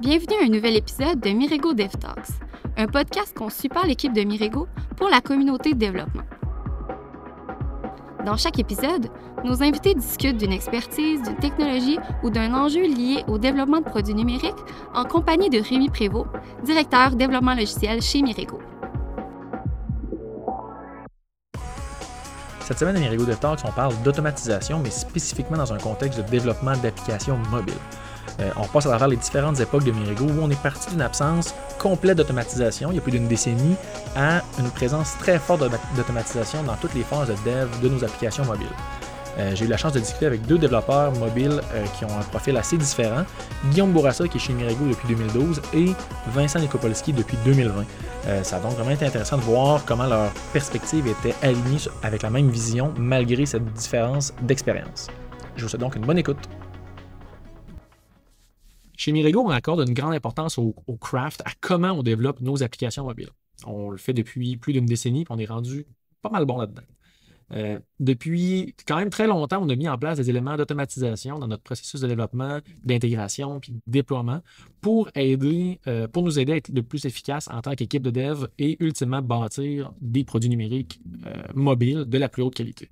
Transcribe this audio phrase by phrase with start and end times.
[0.00, 2.30] Bienvenue à un nouvel épisode de Mirego Dev Talks,
[2.78, 6.22] un podcast conçu par l'équipe de Mirego pour la communauté de développement.
[8.24, 9.10] Dans chaque épisode,
[9.44, 14.14] nos invités discutent d'une expertise, d'une technologie ou d'un enjeu lié au développement de produits
[14.14, 14.54] numériques
[14.94, 16.30] en compagnie de Rémi Prévost,
[16.64, 18.58] directeur développement logiciel chez Mirego.
[22.60, 26.30] Cette semaine à Mirigo de Talks, on parle d'automatisation, mais spécifiquement dans un contexte de
[26.30, 27.74] développement d'applications mobiles.
[28.40, 31.02] Euh, on passe à travers les différentes époques de Mirigo où on est parti d'une
[31.02, 33.76] absence complète d'automatisation, il y a plus d'une décennie,
[34.16, 35.62] à une présence très forte
[35.96, 38.68] d'automatisation dans toutes les phases de dev de nos applications mobiles.
[39.38, 42.22] Euh, j'ai eu la chance de discuter avec deux développeurs mobiles euh, qui ont un
[42.22, 43.22] profil assez différent.
[43.70, 45.92] Guillaume Bourassa, qui est chez Mirigo depuis 2012, et
[46.34, 47.84] Vincent Nikopolski depuis 2020.
[48.42, 52.30] ça a donc vraiment été intéressant de voir comment leur perspective était alignée avec la
[52.30, 55.06] même vision malgré cette différence d'expérience.
[55.56, 56.48] Je vous souhaite donc une bonne écoute.
[59.00, 63.02] Chez Mirego, on accorde une grande importance au, craft, à comment on développe nos applications
[63.04, 63.30] mobiles.
[63.64, 65.86] On le fait depuis plus d'une décennie, puis on est rendu
[66.20, 66.82] pas mal bon là-dedans.
[67.52, 71.48] Euh, depuis quand même très longtemps, on a mis en place des éléments d'automatisation dans
[71.48, 74.42] notre processus de développement, d'intégration puis de déploiement
[74.82, 78.10] pour aider, euh, pour nous aider à être le plus efficace en tant qu'équipe de
[78.10, 82.90] dev et ultimement bâtir des produits numériques euh, mobiles de la plus haute qualité.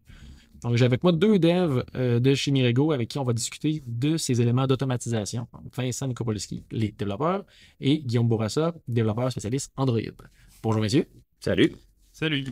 [0.62, 3.82] Donc, j'ai avec moi deux devs euh, de chez Mirego avec qui on va discuter
[3.86, 5.46] de ces éléments d'automatisation.
[5.76, 7.44] Vincent Nikopolski, les développeurs,
[7.80, 10.00] et Guillaume Bourassa, développeur spécialiste Android.
[10.62, 11.06] Bonjour, messieurs.
[11.40, 11.72] Salut.
[12.12, 12.46] Salut.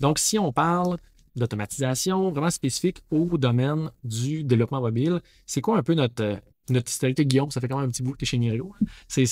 [0.00, 0.96] Donc, si on parle
[1.36, 7.20] d'automatisation vraiment spécifique au domaine du développement mobile, c'est quoi un peu notre, notre historique,
[7.20, 7.50] Guillaume?
[7.50, 8.74] Ça fait quand même un petit bout que tu es chez Mirego.
[9.08, 9.24] C'est,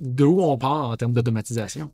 [0.00, 1.92] de où on part en termes d'automatisation?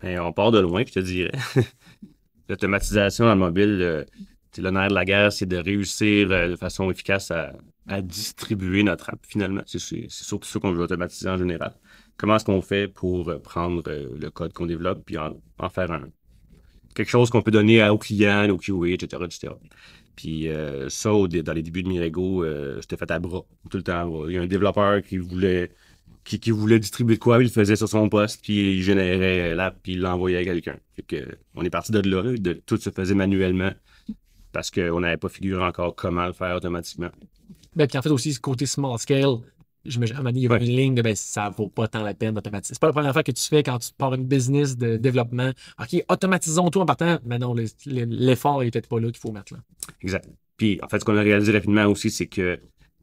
[0.00, 1.32] Ben, on part de loin, je te dirais.
[2.48, 4.04] L'automatisation dans le mobile, euh,
[4.62, 7.52] le nerf de la guerre, c'est de réussir euh, de façon efficace à,
[8.02, 9.62] distribuer notre app finalement.
[9.66, 11.72] C'est surtout ça qu'on veut automatiser en général.
[12.16, 15.92] Comment est-ce qu'on fait pour euh, prendre euh, le code qu'on développe puis en, faire
[15.92, 16.08] un
[16.94, 19.22] quelque chose qu'on peut donner aux clients, aux QA, etc.
[19.26, 19.52] etc.
[20.16, 20.48] Puis
[20.88, 22.42] ça, dans les débuts de Mirego,
[22.80, 24.26] c'était fait à bras tout le temps.
[24.26, 25.70] Il y a un développeur qui voulait
[26.26, 29.78] qui, voulait distribuer de quoi, il le faisait sur son poste, puis il générait l'app,
[29.82, 30.76] puis il l'envoyait à quelqu'un.
[31.54, 33.70] on est parti de là, de, tout se faisait manuellement
[34.56, 37.10] parce qu'on n'avait pas figuré encore comment le faire automatiquement.
[37.74, 39.36] Ben, puis en fait aussi, ce côté small scale,
[39.84, 42.32] je me il y a une ligne de ben, ça vaut pas tant la peine
[42.32, 42.72] d'automatiser.
[42.72, 45.50] C'est pas la première fois que tu fais quand tu pars une business de développement.
[45.78, 49.52] OK, automatisons tout en partant, mais non, l'effort n'est peut-être pas là qu'il faut mettre
[49.52, 49.58] là.
[50.00, 50.26] Exact.
[50.56, 52.58] Puis en fait, ce qu'on a réalisé rapidement aussi, c'est que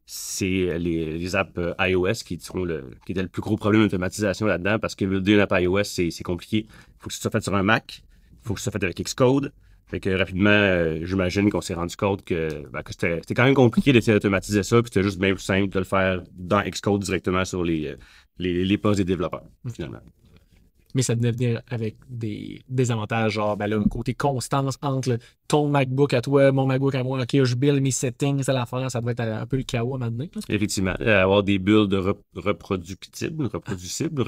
[0.07, 4.47] c'est les, apps euh, iOS qui, sont le, qui étaient le plus gros problème d'automatisation
[4.47, 6.65] là-dedans parce que builder une app iOS, c'est compliqué.
[6.67, 8.01] Il faut que ce soit fait sur un Mac,
[8.41, 9.53] il faut que ce soit fait avec Xcode,
[9.87, 13.93] fait que rapidement, euh, j'imagine qu'on s'est rendu compte que, ben, c'était, quand même compliqué
[13.93, 17.45] d'essayer d'automatiser ça, puis c'était juste bien plus simple de le faire dans Xcode directement
[17.45, 17.95] sur les, euh,
[18.37, 19.43] les, les postes des développeurs,
[19.73, 19.99] finalement
[20.93, 25.17] mais ça devait venir avec des, avantages, genre ben là, un côté constance entre
[25.47, 28.89] ton MacBook à toi, mon MacBook à moi, ok, je build mes settings, c'est l'affaire,
[28.91, 30.27] ça devrait être un peu le chaos à maintenant.
[30.49, 31.95] Effectivement, euh, avoir des builds
[32.35, 34.23] reproductibles, reproducibles,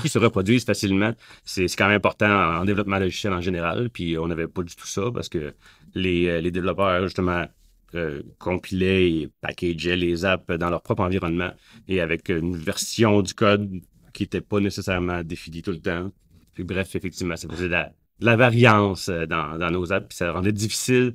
[0.00, 1.12] qui se reproduisent facilement,
[1.44, 4.86] c'est quand même important en, développement logiciel en général, puis on n'avait pas du tout
[4.86, 5.54] ça parce que
[5.94, 7.46] les, euh, les développeurs, justement,
[7.94, 11.50] euh, compilaient et packageaient les apps dans leur propre environnement
[11.88, 13.80] et avec une version du code
[14.18, 16.10] qui n'était pas nécessairement défini tout le temps.
[16.58, 17.76] Bref, effectivement, ça faisait de
[18.18, 21.14] la, variance euh, dans, nos apps, puis ça rendait difficile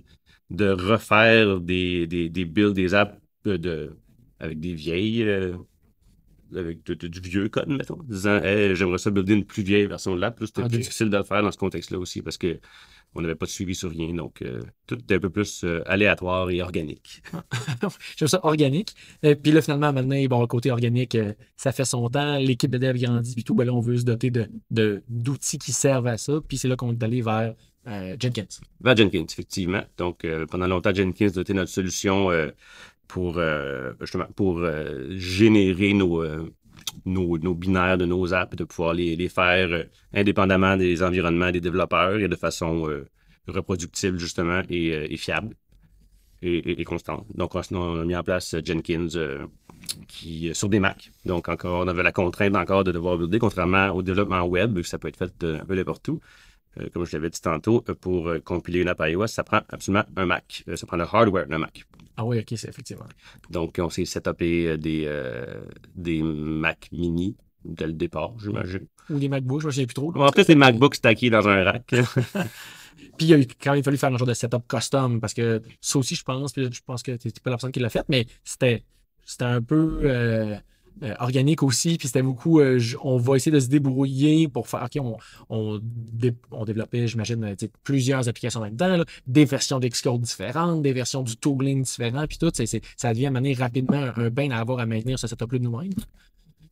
[0.50, 3.94] de refaire des, builds des apps de,
[4.40, 5.54] avec des vieilles, euh,
[6.56, 8.40] avec du vieux code, mettons, disant
[8.74, 10.38] j'aimerais ça builder une plus vieille version de l'app.
[10.46, 12.60] C'était ah, plus difficile de le faire dans ce contexte-là aussi parce que
[13.16, 14.14] on n'avait pas de suivi sur rien.
[14.14, 17.22] Donc, euh, tout était un peu plus euh, aléatoire et organique.
[18.18, 18.96] J'aime ça organique.
[19.22, 21.18] Et euh, puis là, finalement, maintenant, bon, le côté organique,
[21.56, 22.38] ça fait son temps.
[22.38, 23.36] L'équipe de dev grandit.
[23.36, 26.40] Puis tout, ben là, on veut se doter d'outils de, d'outils qui servent à ça.
[26.48, 27.54] Puis c'est là qu'on est allé vers
[27.86, 28.48] Jenkins.
[28.82, 29.84] Vers Jenkins, effectivement.
[29.98, 32.30] Donc, pendant longtemps, Jenkins a été notre solution
[33.14, 33.40] pour,
[34.02, 34.66] justement, pour
[35.12, 36.24] générer nos
[37.06, 39.84] nos, binaires de nos apps, de pouvoir les, faire euh,
[40.14, 43.08] indépendamment des environnements des développeurs et de façon euh,
[43.48, 45.56] reproductible, justement, et, euh, fiable
[46.42, 47.26] et, constante.
[47.34, 49.08] Donc, on, a mis en place Jenkins
[50.10, 51.10] qui, sur des Mac.
[51.24, 55.00] Donc, encore, on avait la contrainte encore de devoir builder, contrairement au développement web, ça
[55.00, 56.20] peut être fait un peu n'importe où.
[56.94, 60.64] Comme je l'avais dit tantôt, pour compiler une app iOS, ça prend absolument un Mac.
[60.76, 61.86] ça prend le hardware d'un Mac.
[62.16, 63.06] Ah oui, ok, c'est effectivement.
[63.50, 65.64] Donc, on s'est setupé euh, des, euh,
[65.96, 67.36] des Mac mini
[67.66, 68.88] dès le départ, j'imagine.
[69.10, 70.14] Ou des MacBooks, je ne sais plus trop.
[70.16, 71.88] En fait, c'est des MacBooks stackés dans un rack.
[73.18, 76.00] puis il a quand même fallu faire un genre de setup custom parce que ça
[76.00, 78.26] aussi, je pense, puis je pense que tu pas la personne qui l'a fait, mais
[78.44, 78.84] c'était,
[79.26, 80.02] c'était un peu.
[80.04, 80.56] Euh,
[81.02, 84.84] euh, organique aussi, puis c'était beaucoup, euh, on va essayer de se débrouiller pour faire,
[84.84, 85.18] OK, on,
[85.50, 90.22] on, dé- on développait, j'imagine, euh, plusieurs applications en même temps, là, des versions d'Xcode
[90.22, 92.52] différentes, des versions du tooling différents, puis tout,
[92.96, 95.92] ça devient un donné, rapidement un bain à avoir à maintenir ce setup-là de nous-mêmes.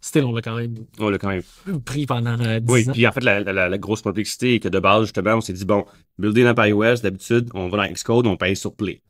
[0.04, 1.44] Still, on l'a quand même On l'a quand même
[1.86, 2.92] pris pendant euh, 10 Oui, ans.
[2.92, 5.54] puis en fait, la, la- la grosse complexité est que de base, justement, on s'est
[5.54, 5.86] dit, bon,
[6.18, 9.02] builder dans iOS, d'habitude, on va dans Xcode, on paye sur Play.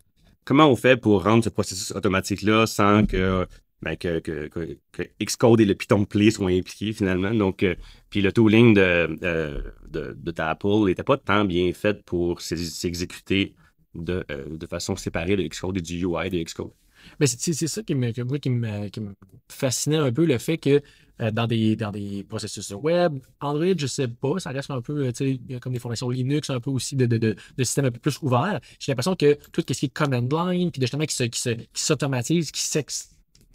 [0.44, 3.48] Comment on fait pour rendre ce processus automatique-là sans que,
[3.82, 7.34] ben, que, que, que- que Xcode et le Python Play soient impliqués finalement?
[7.34, 7.76] Donc, euh,
[8.10, 12.42] puis le tooling de, euh, de, de ta Apple n'était pas tant bien fait pour
[12.42, 13.56] s'ex- s'exécuter
[13.96, 16.72] de, euh, de façon séparée de Xcode et du UI de Xcode.
[17.20, 19.16] Mais c'est- c'est ça qui me, qui, me, qui me
[19.50, 20.82] fascinait un peu, le fait que
[21.22, 25.12] euh, dans, des, dans des processus web, Android, je sais pas, ça reste un peu,
[25.62, 28.18] comme des formations Linux, un peu aussi de, de, de, de systèmes un peu plus
[28.22, 28.60] ouverts.
[28.80, 31.50] J'ai l'impression que tout ce qui est command line, puis justement qui se- qui se-
[31.50, 32.62] qui s'automatise, qui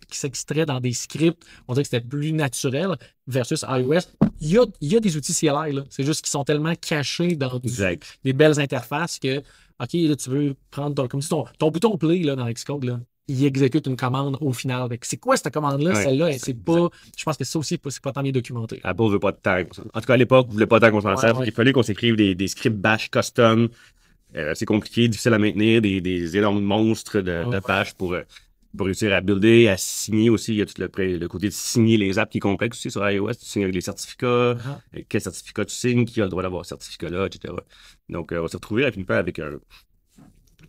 [0.08, 4.00] qui s'extrait dans des scripts, on dirait que c'était plus naturel versus iOS.
[4.40, 5.82] Il y a, il y a des outils CLI, là.
[5.90, 7.70] C'est juste qu'ils sont tellement cachés dans du-
[8.24, 11.96] des belles interfaces que, OK, là, tu veux prendre ton, comme si ton, ton bouton
[11.98, 14.88] play là, dans Xcode, là, il exécute une commande au final.
[15.02, 15.90] C'est quoi cette commande-là?
[15.94, 16.88] Ouais, Celle-là, c'est pas.
[17.18, 18.80] Je pense que ça aussi, c'est pas tant bien documenté.
[18.84, 19.58] Apple veut pas de temps.
[19.94, 21.40] En tout cas, à l'époque, on voulait pas de temps qu'on s'en Ouais, serve.
[21.40, 21.46] ouais.
[21.48, 23.68] Il fallait qu'on s'écrive des, des scripts bash custom.
[24.36, 27.60] Euh, c'est compliqué, difficile à maintenir, des, des énormes monstres de, de Ouais.
[27.60, 28.22] pages pour, euh,
[28.76, 30.52] pour réussir à builder, à signer aussi.
[30.52, 33.08] Il y a tout le, côté de signer les apps qui est complexe aussi sur
[33.08, 33.34] iOS.
[33.34, 34.80] Tu signes avec les certificats, Ah.
[35.08, 37.54] quel certificat tu signes, qui a le droit d'avoir ce certificat-là, etc.
[38.08, 39.58] Donc, euh, on s'est retrouvé avec une avec un.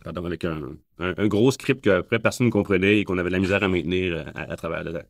[0.04, 3.34] Pardon, avec un, un, un gros script qu'après personne ne comprenait et qu'on avait de
[3.34, 5.06] la misère à maintenir euh, à, à travers le temps.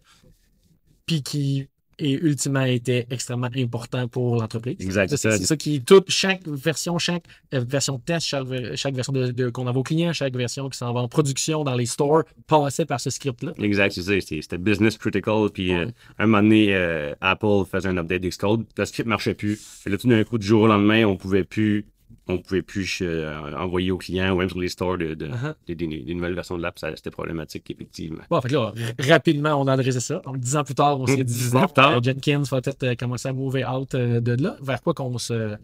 [1.06, 1.68] Puis qui
[1.98, 4.76] est ultimement était extrêmement important pour l'entreprise.
[4.80, 5.56] Exact, c'est ça.
[5.56, 5.80] qui.
[5.82, 7.24] Toute, chaque version, chaque
[7.54, 10.34] euh, version de test, chaque, ver- chaque version de, de- qu'on envoie aux clients, chaque
[10.36, 13.52] version qui s'en va en production dans les stores passait par ce script-là.
[13.58, 14.12] Exact, c'est ça.
[14.20, 15.48] C'était business critical.
[15.52, 15.86] Puis euh,
[16.18, 18.64] un moment donné, euh, Apple faisait un update d'Xcode.
[18.76, 19.60] Le script marchait plus.
[19.86, 21.86] Et là, tout d'un coup, du jour au lendemain, on pouvait plus,
[22.28, 25.54] on pouvait plus euh, envoyer aux clients ou même sur les stores de, de- Uh-huh.
[25.66, 26.78] des, des- des nouvelles versions de l'app.
[26.78, 28.22] Ça, C'était problématique, effectivement.
[28.30, 30.20] Bon, fait que là, rapidement, on a adressé ça.
[30.24, 31.96] Donc, dix ans plus tard, on s'est dit, Dix ans plus tard.
[31.96, 34.56] euh, Jenkins va peut-être euh, commencer à move out de là.
[34.60, 35.56] Vers quoi qu'on se.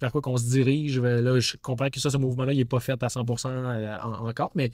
[0.00, 0.98] Vers quoi qu'on se dirige?
[0.98, 4.28] Là, je comprends que ça, ce mouvement-là, il n'est pas fait à 100% euh, en-
[4.28, 4.70] encore, mais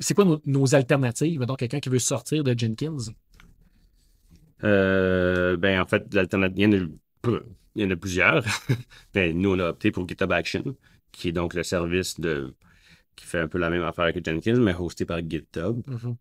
[0.00, 1.40] c'est quoi nos, nos alternatives?
[1.44, 2.96] Donc, quelqu'un qui veut sortir de Jenkins?
[4.64, 6.90] Euh, ben, en fait, l'alternative,
[7.74, 8.44] il y en a, plusieurs.
[9.14, 10.76] ben, nous, on a opté pour GitHub Action,
[11.10, 12.54] qui est donc le service de,
[13.16, 15.82] qui fait un peu la même affaire que Jenkins, mais hosté par GitHub.
[15.86, 16.16] Mhm.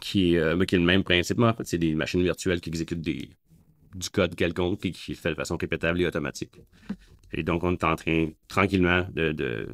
[0.00, 1.38] qui est, euh, mais qui est le même principe.
[1.38, 3.30] mais En fait, c'est des machines virtuelles qui exécutent des,
[3.94, 6.56] du code quelconque et qui est fait de façon répétable et automatique.
[7.32, 9.68] Et donc, on est en train tranquillement de, de,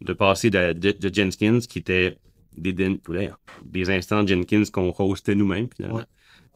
[0.00, 2.18] de passer de, de, Jenkins, qui était
[2.56, 2.72] des,
[3.64, 6.04] des instants Jenkins qu'on hostait nous-mêmes, finalement, Ouais.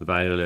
[0.01, 0.37] Vers,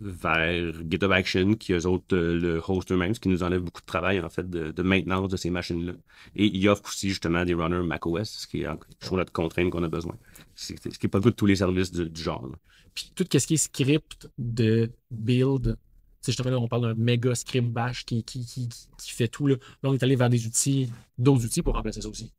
[0.00, 3.80] vers GitHub Action, qui eux autres euh, le hostent eux-mêmes, ce qui nous enlève beaucoup
[3.80, 5.92] de travail, en fait, de, maintenance de ces machines-là.
[6.36, 8.68] Et ils offrent aussi, justement, des runners macOS, ce qui est
[9.00, 10.16] toujours notre contrainte qu'on a besoin.
[10.54, 12.48] Ce qui n'est pas le cas de tous les services du, genre.
[12.94, 15.76] Puis tout ce qui est script de build,
[16.24, 19.48] justement, là, on parle d'un méga script bash qui, qui, qui, qui fait tout.
[19.48, 19.56] Là.
[19.82, 20.88] Là, on est allé vers des outils,
[21.18, 22.32] d'autres outils pour remplacer ça aussi.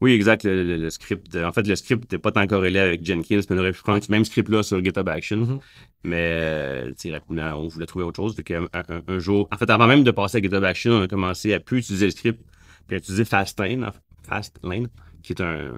[0.00, 0.44] Oui, exact.
[0.44, 3.56] Le, le- le script, en fait, le script n'était pas tant corrélé avec Jenkins, mais
[3.56, 5.36] on aurait pu prendre ce même script-là sur GitHub Action.
[5.38, 5.60] Mhm.
[6.04, 8.36] Mais, euh, tu sais, rapidement, on voulait trouver autre chose.
[8.44, 11.02] Qu'un- un, un- un jour, en fait, avant même de passer à GitHub Action, on
[11.02, 12.40] a commencé à plus utiliser le script,
[12.86, 13.90] puis à utiliser Fastlane,
[14.26, 14.88] Fastlane
[15.22, 15.72] qui est un,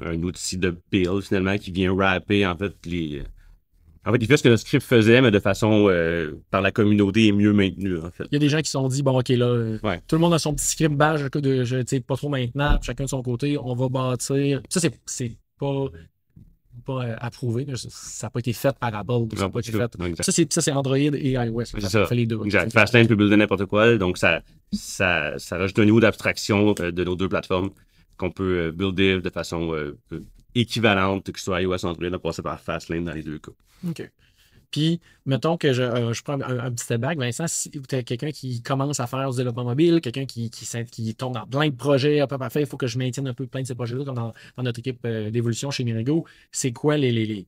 [0.00, 3.22] un outil de build, finalement, qui vient wrapper, en fait, les.
[4.06, 6.70] En fait, il fait ce que le script faisait, mais de façon euh, par la
[6.70, 8.24] communauté et mieux maintenue, en fait.
[8.30, 10.00] Il y a des gens qui se sont dit, bon, OK, là, euh, Ouais.
[10.06, 12.78] tout le monde a son petit script bash, de, je, tu sais, pas trop maintenant,
[12.82, 14.60] chacun de son côté, on va bâtir.
[14.68, 15.86] Ça, c'est, c'est pas,
[16.84, 17.66] pas euh, approuvé.
[17.76, 19.34] Ça n'a pas été fait par Apple.
[19.36, 19.78] Ça n'a pas été tout.
[19.78, 19.94] fait.
[20.06, 20.50] Exact.
[20.50, 21.64] Ça, c'est, Android et iOS.
[21.64, 22.06] Ça, ça.
[22.06, 22.40] fait les deux.
[22.44, 22.72] Exact.
[22.72, 24.42] Fastlane peut builder n'importe quoi, donc ça,
[24.72, 27.70] ça, ça rajoute un niveau d'abstraction euh, de nos deux plateformes
[28.18, 29.74] qu'on peut builder de façon
[30.54, 33.52] équivalente, que ce soit iOS ou Android, en passant par Fastlane dans les deux cas.
[33.88, 34.10] OK.
[34.74, 37.16] Puis, mettons que je, euh, prends un, petit step back.
[37.16, 41.14] Vincent, si tu as quelqu'un qui commence à faire du développement mobile, quelqu'un qui, qui,
[41.14, 43.62] tombe dans plein de projets, hop, parfait, il faut que je maintienne un peu plein
[43.62, 46.24] de ces projets-là, comme dans, dans notre équipe euh, d'évolution chez Mirigo.
[46.50, 47.46] C'est quoi les, les, les-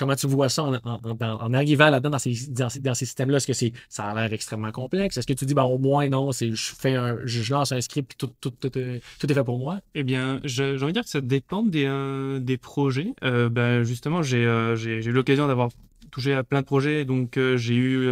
[0.00, 2.94] Comment tu vois ça en, en- en- en arrivant là-dedans dans ces, dans ces, dans
[2.94, 3.36] ces systèmes-là?
[3.36, 5.18] Est-ce que c'est, ça a l'air extrêmement complexe?
[5.18, 7.82] Est-ce que tu dis, ben, au moins, non, c'est, je, fais un, je, lance un
[7.82, 9.80] script et tout, tout, tout, euh, tout est fait pour moi?
[9.94, 13.12] Eh bien, j'ai envie de dire que ça dépend des, euh, des projets.
[13.24, 14.40] Euh, ben, justement, j'ai
[14.76, 15.68] j'ai- eu l'occasion d'avoir
[16.10, 17.04] touché à plein de projets.
[17.04, 18.08] Donc, j'ai eu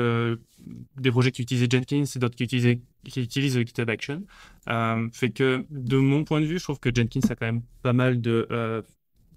[0.98, 4.24] des projets qui utilisaient Jenkins et d'autres qui utilisaient qui utilisent GitHub Action.
[5.14, 7.94] Fait que, de mon point de vue, je trouve que Jenkins a quand même pas
[7.94, 8.46] mal de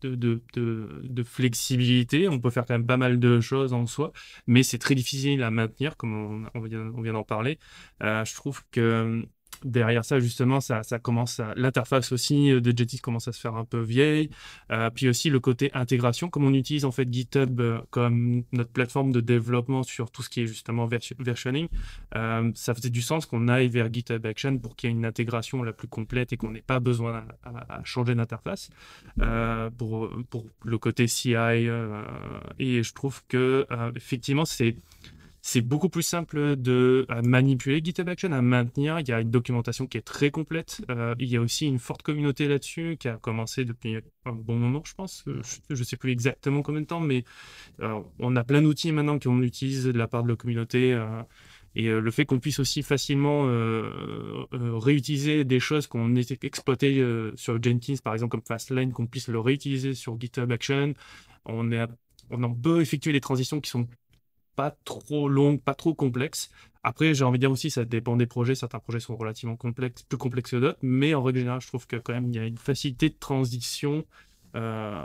[0.07, 2.27] de, de, de, flexibilité.
[2.27, 4.11] On peut faire quand même pas mal de choses en soi,
[4.47, 7.59] mais c'est très difficile à maintenir, comme on, on vient, on vient d'en parler.
[8.03, 9.25] Euh, je trouve que
[9.63, 11.53] derrière ça, justement, ça, commence à...
[11.55, 14.29] l'interface aussi euh, de Jetis commence à se faire un peu vieille.
[14.71, 18.71] Euh, puis aussi le côté intégration, comme on utilise en fait GitHub euh, comme notre
[18.71, 21.67] plateforme de développement sur tout ce qui est justement versioning,
[22.55, 25.63] ça faisait du sens qu'on aille vers GitHub Action pour qu'il y ait une intégration
[25.63, 28.69] la plus complète et qu'on n'ait pas besoin à, changer d'interface
[29.77, 31.33] pour, pour le côté CI.
[31.33, 33.65] et je trouve que
[33.95, 34.75] effectivement, c'est
[35.43, 38.99] c'est beaucoup plus simple de manipuler GitHub Action, à maintenir.
[38.99, 40.81] Il y a une documentation qui est très complète.
[40.91, 44.55] Euh, il y a aussi une forte communauté là-dessus qui a commencé depuis un bon
[44.55, 45.23] moment, je pense.
[45.27, 47.23] Euh, je ne sais plus exactement combien de temps, mais
[47.81, 50.91] euh, on a plein d'outils maintenant qu'on utilise de la part de la communauté.
[51.75, 53.45] et le fait qu'on puisse aussi facilement
[54.51, 57.03] réutiliser des choses qu'on exploité
[57.35, 60.93] sur Jenkins, par exemple comme Fastlane, qu'on puisse le réutiliser sur GitHub Action,
[61.45, 61.87] on, est,
[62.29, 63.87] on en peut effectuer des transitions qui sont
[64.55, 66.49] pas trop longue, pas trop complexe.
[66.83, 68.55] Après, j'ai envie de dire aussi, ça dépend des projets.
[68.55, 71.85] Certains projets sont relativement complexes, plus complexes que d'autres, mais en règle générale, je trouve
[71.85, 74.05] que quand même, il y a une facilité de transition
[74.55, 75.01] euh,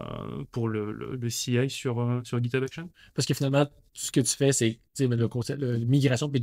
[0.50, 2.90] pour le, le, CI sur, euh, sur GitHub Action.
[3.14, 6.40] Parce que finalement, ce que tu fais, c'est le concept, la migration, puis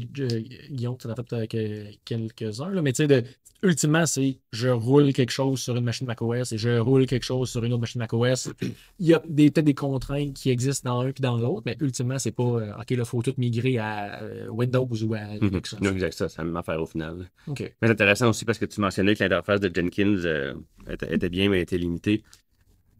[0.69, 3.23] Guillaume, tu en as fait quelques-uns, mais tu sais,
[3.63, 7.49] ultimement, c'est je roule quelque chose sur une machine macOS et je roule quelque chose
[7.49, 8.51] sur une autre machine macOS.
[8.99, 12.19] Il y a peut-être des contraintes qui existent dans un puis dans l'autre, mais ultimement,
[12.19, 15.35] c'est pas euh, OK, là, il faut tout migrer à Windows ou à.
[15.41, 15.75] Linux.
[15.81, 17.29] Non, exact, ça, c'est la même affaire au final.
[17.47, 20.55] Mais c'est intéressant aussi parce que tu mentionnais que l'interface de Jenkins
[20.89, 22.23] était, était, bien, mais était limitée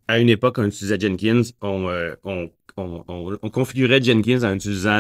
[0.08, 5.00] à une époque, on utilisait Jenkins, euh, on, on, configurait Jenkins en utilisant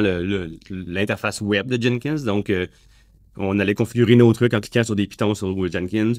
[0.69, 2.23] l'interface web de Jenkins.
[2.25, 2.67] Donc, euh,
[3.37, 6.13] on allait configurer nos trucs en cliquant sur des pitons sur Jenkins.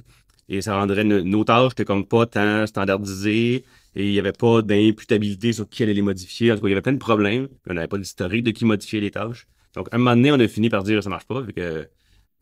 [0.49, 3.65] Et ça rendrait nos tâches comme pas tant standardisées.
[3.97, 6.53] Et il n'y avait pas d'imputabilité sur qui allait les modifier.
[6.53, 7.49] En tout cas, il y avait plein de problèmes.
[7.69, 9.47] On n'avait pas d'historique de qui modifier les tâches.
[9.75, 11.41] Donc, à un moment donné, on a fini par dire que ça marche pas.
[11.41, 11.89] Vu que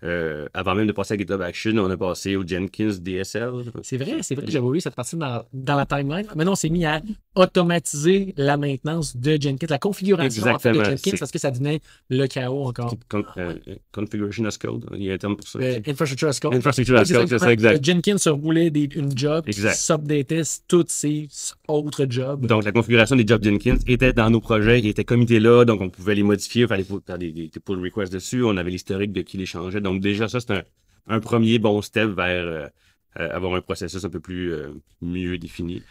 [0.04, 3.52] euh, avant même de passer à GitHub Action, on a passé au Jenkins DSL.
[3.82, 6.26] C'est vrai, c'est vrai que j'avais oublié cette partie dans, dans, la timeline.
[6.34, 7.00] Maintenant, on s'est mis à
[7.36, 11.80] automatiser la maintenance de Jenkins, la configuration de Jenkins, parce que ça devenait
[12.10, 12.94] le chaos encore.
[13.38, 13.54] Euh,
[13.92, 15.58] configuration as code, il y a un terme pour ça.
[15.60, 16.54] Euh, infrastructure as code.
[16.54, 17.84] Infrastructure as code, c'est ça, exact.
[17.84, 21.28] Jenkins se roulait des, une job, subdatait tous ces
[21.68, 22.46] autres jobs.
[22.46, 25.80] Donc, la configuration des jobs Jenkins était dans nos projets, ils étaient comités là, donc
[25.80, 29.22] on pouvait les modifier, faire, faire des, des, pull requests dessus, on avait l'historique de
[29.22, 29.80] qui les changeait.
[29.80, 30.64] Donc, déjà, ça, c'est
[31.06, 32.68] un, premier bon step vers euh,
[33.16, 34.54] avoir un processus un peu plus
[35.00, 35.82] mieux défini.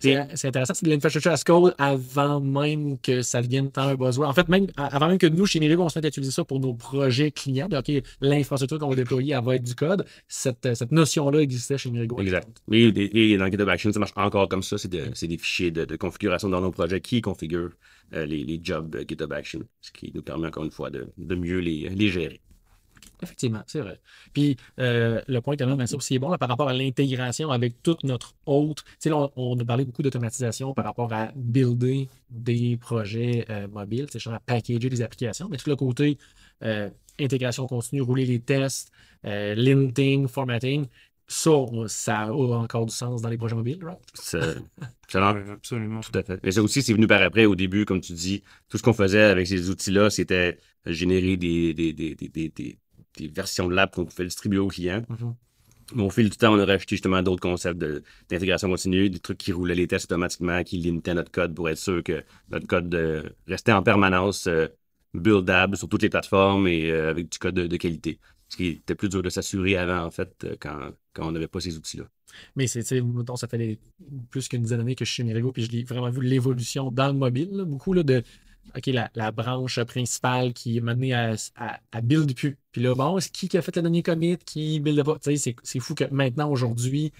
[0.00, 4.30] C'est intéressant, c'est de l'infrastructure as code avant même que ça devienne tant un buzzword.
[4.30, 6.44] En fait, même avant même que nous, chez Mirigo, on se mette à utiliser ça
[6.44, 7.90] pour nos projets clients, OK,
[8.20, 10.06] l'infrastructure qu'on va déployer, elle va être du code.
[10.28, 12.20] Cette, cette notion-là existait chez Mirigo.
[12.20, 12.48] Exact.
[12.70, 14.78] Et, dans GitHub Action, ça marche encore comme ça.
[14.78, 17.72] C'est des fichiers de, configuration dans nos projets qui configurent
[18.14, 21.34] euh, les, les, jobs GitHub Action, ce qui nous permet encore une fois de, de
[21.34, 22.40] mieux les, les gérer.
[23.22, 24.00] Effectivement, c'est vrai.
[24.32, 27.82] Puis euh, le point quand même ça aussi est bon par rapport à l'intégration avec
[27.82, 28.84] toute notre autre.
[28.84, 33.66] Tu sais, là, on, a parlé beaucoup d'automatisation par rapport à builder des projets euh,
[33.68, 36.18] mobiles, c'est à packager des applications, mais tout le côté
[36.62, 38.92] euh, intégration continue, rouler les tests,
[39.24, 40.86] linting, formatting,
[41.28, 41.50] ça,
[41.86, 43.98] ça a encore du sens dans les projets mobiles, right?
[44.14, 44.38] Ça,
[45.52, 46.00] absolument.
[46.00, 46.40] Tout à fait.
[46.42, 48.94] Mais ça aussi, c'est venu par après, au début, comme tu dis, tout ce qu'on
[48.94, 52.78] faisait avec ces outils-là, c'était générer des, des, des, des
[53.18, 55.02] des versions de l'app qu'on pouvait distribuer aux clients.
[55.10, 55.34] Mm-hmm.
[55.96, 57.78] Au fil du temps, on a rajouté justement d'autres concepts
[58.28, 61.78] d'intégration continue, des trucs qui roulaient les tests automatiquement, qui limitaient notre code pour être
[61.78, 64.66] sûr que notre code euh, restait en permanence euh,
[65.14, 68.18] buildable sur toutes les plateformes et euh, avec du code de, qualité.
[68.50, 71.60] Ce qui était plus dur de s'assurer avant, en fait, quand, quand on n'avait pas
[71.60, 72.04] ces outils-là.
[72.56, 73.78] Mais c'est, ça fait
[74.30, 76.90] plus qu'une dizaine d'années que je suis chez Mirigo, puis je l'ai vraiment vu l'évolution
[76.90, 78.22] dans le mobile, beaucoup là, de
[78.76, 82.56] OK, la, branche principale qui est menée à, à, build plus.
[82.72, 85.18] Puis là, bon, c'est qui qui a fait le dernier commit, qui build pas?
[85.18, 87.12] Tu sais, c'est fou que maintenant, aujourd'hui,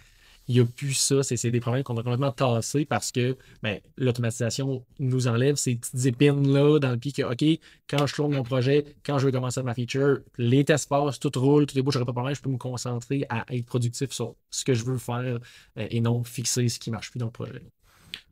[0.49, 1.23] il n'y a plus ça.
[1.23, 6.07] C'est des problèmes qu'on a complètement tassés parce que ben, l'automatisation nous enlève ces petites
[6.07, 9.63] épines-là dans le pied que, OK, quand je tourne mon projet, quand je veux commencer
[9.63, 12.51] ma feature, les tests passent, tout roule, tout beau, je pas de problème, je peux
[12.51, 15.39] me concentrer à être productif sur ce que je veux faire
[15.79, 17.63] euh, et non fixer ce qui ne marche plus dans le projet.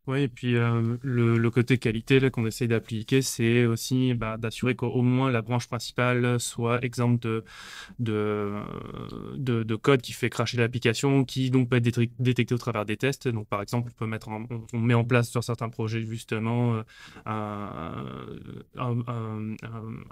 [0.08, 4.76] Oui, et puis euh, le, le côté qualité qu'on essaye d'appliquer, c'est aussi bah, d'assurer
[4.76, 7.42] qu'au moins la branche principale soit exempte de,
[7.98, 12.84] de, de code qui fait cracher l'application, qui donc peut être détec- détecté au travers
[12.84, 13.28] des tests.
[13.28, 16.76] Donc par exemple, on peut mettre en- on, met en place sur certains projets justement,
[16.76, 16.82] euh,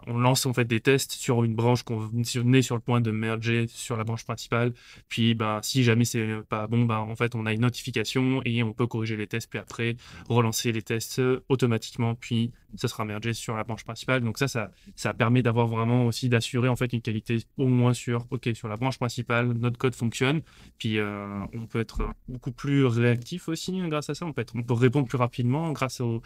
[0.07, 3.11] on lance en fait des tests sur une branche qu'on est sur le point de
[3.11, 4.73] merger sur la branche principale.
[5.09, 8.63] Puis bah, si jamais c'est pas bon, bah, en fait on a une notification et
[8.63, 9.84] on peut corriger les tests puis après
[10.29, 14.23] relancer les tests euh, automatiquement, puis ça sera mergé sur la branche principale.
[14.23, 17.95] Donc ça, ça, ça permet d'avoir vraiment aussi d'assurer en fait une qualité au moins
[17.95, 20.43] sur, ok, sur la branche principale, notre code fonctionne,
[20.79, 24.27] puis euh, on peut être beaucoup plus réactif aussi hein, grâce à ça.
[24.27, 26.23] On peut, on peut répondre plus rapidement grâce au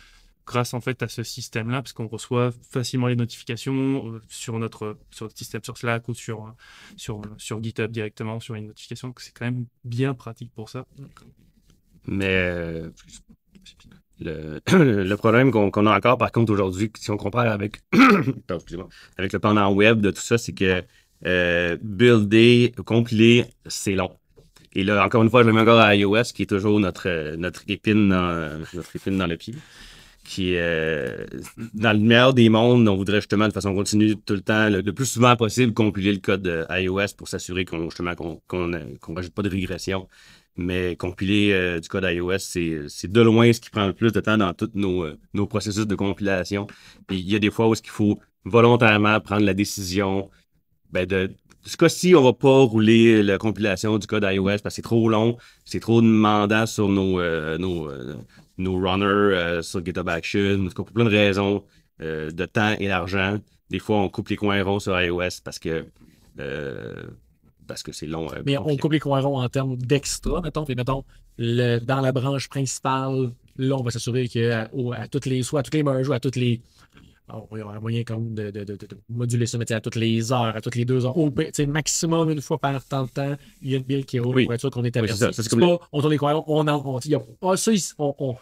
[0.48, 4.96] grâce en fait à ce système-là, parce qu'on reçoit facilement les notifications euh, sur notre
[5.10, 6.54] sur notre système sur Slack ou sur
[6.96, 9.14] sur sur GitHub directement sur une notification.
[9.18, 10.86] C'est quand même bien pratique pour ça.
[12.06, 12.82] Mais
[14.20, 17.80] le, problème qu'on a encore, par contre, aujourd'hui, si on compare avec,
[19.16, 20.82] avec le pendant web de tout ça, c'est que
[21.26, 24.10] euh, builder, compiler, c'est long.
[24.74, 27.36] Et là, encore une fois, je le mets encore à iOS, qui est toujours notre,
[27.36, 29.54] notre, épine, dans, notre épine dans le pied.
[30.24, 31.24] Qui euh,
[31.72, 34.82] dans le meilleur des mondes, on voudrait justement de façon continue tout le temps, le,
[34.82, 37.88] plus souvent possible, compiler le code iOS pour s'assurer qu'on
[38.46, 38.84] qu'on euh,
[39.14, 40.06] rajoute pas de régression.
[40.60, 44.18] Mais compiler euh, du code iOS, c'est de loin ce qui prend le plus de
[44.18, 46.66] temps dans tous nos, euh, nos processus de compilation.
[47.10, 50.28] Il y a des fois où il faut volontairement prendre la décision
[50.90, 51.30] ben de
[51.64, 55.08] ce cas-ci, on va pas rouler la compilation du code iOS parce que c'est trop
[55.08, 57.88] long, c'est trop demandant sur nos, euh, nos,
[58.56, 61.62] nos runners sur GitHub Action, en tout cas, pour plein de raisons
[62.00, 63.38] de temps et d'argent.
[63.70, 65.84] Des fois, on coupe les coins ronds sur iOS parce que
[67.68, 68.26] parce que c'est long.
[68.32, 70.64] euh, Mais on coupe les coins ronds en termes d'extra, mettons.
[70.64, 71.04] Puis mettons,
[71.38, 75.62] le- dans la branche principale, là, on va s'assurer qu'à à toutes les, soit à
[75.62, 76.60] toutes les merges ou à toutes les.
[77.30, 79.96] y aura un moyen comme de, de- de- de- de moduler ça, mais à toutes
[79.96, 81.16] les heures, à toutes les deux heures.
[81.16, 81.30] Au
[81.66, 84.44] maximum une fois par temps de temps, il y a une build qui roule Oui.
[84.44, 85.24] pour être sûr qu'on est Oui, averti.
[85.32, 86.82] c'est comme pas, on tourne les coins ronds, on en.
[86.84, 88.36] On, y a- ah, ça, on, on,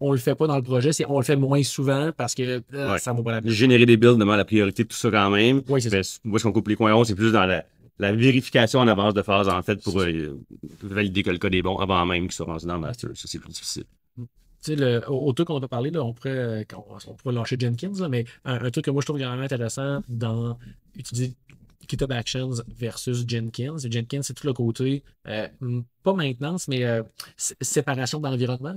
[0.00, 2.62] on le fait pas dans le projet, c'est on le fait moins souvent parce que
[2.74, 2.98] euh, Ouais.
[2.98, 3.50] ça vaut pas la peine.
[3.52, 5.62] Générer des builds demande la priorité de tout ça quand même.
[5.68, 6.18] Oui, c'est ça.
[6.24, 7.64] Où est-ce qu'on coupe les coins ronds, c'est plus dans la,
[7.98, 10.40] la vérification en avance de phase, en fait, pour euh,
[10.82, 13.10] valider que le code est bon avant même qu'il soit rendu dans le master.
[13.14, 13.84] Ça, c'est plus difficile.
[14.16, 14.24] Tu
[14.60, 16.64] sais, le, au, au truc qu'on a parlé, là, on pourrait, euh,
[17.06, 20.00] on pourrait lâcher Jenkins, là, mais un, un truc que moi je trouve vraiment intéressant
[20.08, 20.58] dans
[20.96, 21.34] utiliser
[21.88, 23.76] GitHub Actions versus Jenkins.
[23.90, 25.48] Jenkins, c'est tout le côté, euh,
[26.02, 27.02] pas maintenance, mais euh,
[27.36, 28.74] sé- séparation de l'environnement.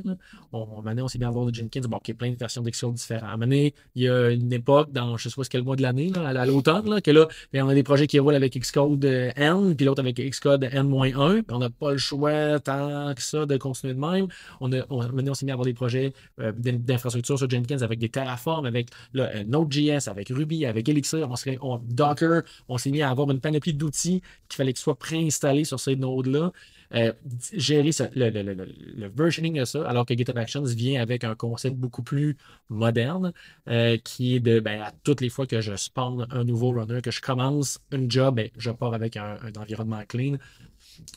[0.54, 2.62] On, maintenant, on s'est bien à voir de Jenkins, bon, qui est plein de versions
[2.62, 3.42] d'Excel différentes.
[3.42, 6.46] À il y a une époque, dans je sais pas quel mois de l'année, à,
[6.46, 9.86] l'automne, que là, ben, on a des projets qui roulent avec Xcode euh, N, puis
[9.86, 13.94] l'autre avec Xcode N-1, puis on n'a pas le choix tant que ça de continuer
[13.94, 14.28] de même.
[14.62, 14.78] On a,
[15.12, 18.10] maintenant, on s'est mis à avoir des projets euh, d'in- d'infrastructure sur Jenkins avec des
[18.10, 22.44] Terraform, avec Node.js, avec Ruby, avec Elixir, on on- Docker.
[22.70, 25.96] On s'est mis à avoir une panoplie d'outils qu'il fallait qu'ils soient préinstallés sur ces
[25.96, 26.52] nodes-là.
[26.94, 27.12] Euh,
[27.52, 32.38] gérer le, versioning de ça, alors que GitHub Actions vient avec un concept beaucoup plus
[32.70, 33.34] moderne,
[33.68, 37.12] euh, qui est de, ben, toutes les fois que je spawn un nouveau runner, que
[37.12, 40.38] je commence une job, ben, je pars avec un environnement clean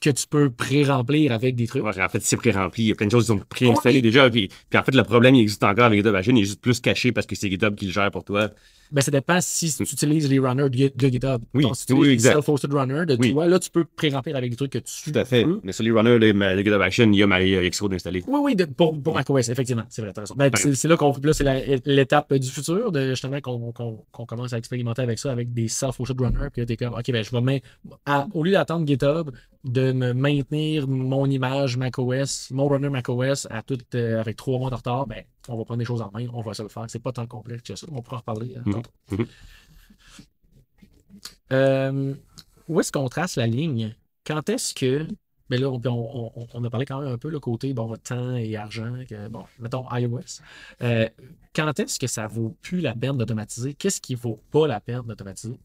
[0.00, 1.82] que tu peux pré-remplir avec des trucs.
[1.84, 2.84] Ouais, en fait, c'est pré-rempli.
[2.84, 4.28] Il y a plein de choses qui sont préinstallées déjà.
[4.30, 6.34] Puis, puis en fait, le problème, il existe encore avec GitHub Action.
[6.36, 8.50] Il est juste plus caché parce que c'est GitHub qui le gère pour toi.
[8.92, 11.42] Ben, ça dépend si tu utilises les runners de, Git- de GitHub.
[11.54, 12.34] Oui, Donc, si tu oui, exact.
[12.34, 13.30] les self-hosted runners de Oui.
[13.32, 15.44] toi, là, tu peux pré-remplir avec des trucs que tu Tout à fait.
[15.44, 15.60] veux.
[15.62, 18.24] Mais sur les runners de, de GitHub Action, il y a ma Xcode installé.
[18.26, 19.84] Oui, oui, de- pour, pour macOS, effectivement.
[19.88, 20.12] C'est vrai.
[20.34, 25.02] Ben, c'est là qu'on là, c'est l'étape du futur, de, justement, qu'on commence à expérimenter
[25.02, 26.48] avec ça, avec des self-hosted runners.
[26.52, 27.68] Puis là, t'es comme, OK, ben, je vais mettre,
[28.06, 29.30] à- au lieu d'attendre GitHub,
[29.64, 34.70] de me maintenir mon image macOS, mon runner macOS à tout, euh, avec trois mois
[34.70, 36.86] de retard, ben, on va prendre des choses en main, on va se le faire.
[36.88, 37.86] C'est pas tant complexe que ça.
[37.92, 38.56] On pourra en reparler.
[38.56, 38.72] euh, Mhm.
[38.72, 38.90] tantôt.
[39.10, 39.26] Mhm.
[41.52, 42.14] Euh,
[42.68, 43.94] où est-ce qu'on trace la ligne?
[44.24, 45.06] Quand est-ce que.
[45.50, 47.94] Mais là, on, on- on- on a parlé quand même un peu le côté bon,
[47.96, 48.94] temps et argent.
[49.08, 50.40] Que, bon, mettons iOS.
[50.82, 51.08] Euh,
[51.54, 53.74] quand est-ce que ça vaut plus la peine d'automatiser?
[53.74, 55.58] Qu'est-ce qui vaut pas la peine d'automatiser?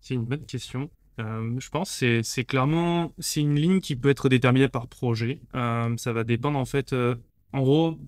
[0.00, 0.88] C'est une bonne question.
[1.20, 5.40] Euh, je pense que c'est- clairement c'est une ligne qui peut être déterminée par projet.
[5.54, 7.16] Euh, ça va dépendre en fait, euh,
[7.52, 7.98] en gros,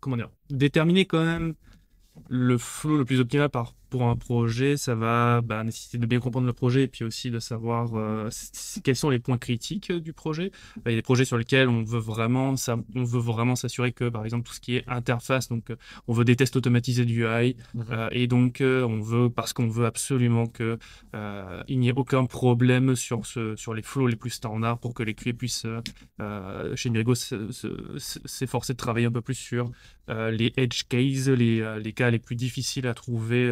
[0.00, 1.54] comment dire, déterminer quand même
[2.28, 6.20] le flow le plus optimal par pour un projet, ça va bah, nécessiter de bien
[6.20, 8.28] comprendre le projet et puis aussi de savoir euh,
[8.84, 10.50] quels sont les points critiques euh, du projet.
[10.76, 13.56] Bah, Il y a des projets sur lesquels on veut vraiment, ça, on veut vraiment
[13.56, 15.76] s'assurer que, par exemple, tout ce qui est interface, donc euh,
[16.08, 17.84] on veut des tests automatisés du UI Mhm.
[17.90, 20.78] euh, et donc euh, on veut, parce qu'on veut absolument que
[21.68, 25.02] il n'y ait aucun problème sur, ce, sur les flows les plus standards pour que
[25.02, 25.66] les QA puissent,
[26.74, 29.70] chez Mirigo, se- se- se- s'efforcer de travailler un peu plus sur
[30.08, 33.50] les edge cases, les, les cas les plus difficiles à trouver